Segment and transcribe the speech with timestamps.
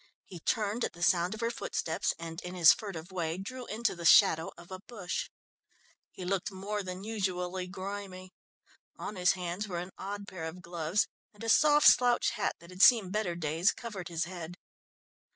[0.25, 3.95] He turned at the sound of her footsteps and in his furtive way drew into
[3.95, 5.29] the shadow of a bush.
[6.09, 8.33] He looked more than usually grimy;
[8.97, 12.71] on his hands were an odd pair of gloves and a soft slouch hat that
[12.71, 14.57] had seen better days, covered his head.